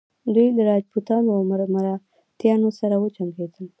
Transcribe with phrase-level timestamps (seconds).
[0.33, 1.41] دوی له راجپوتانو او
[1.73, 3.65] مراتیانو سره وجنګیدل.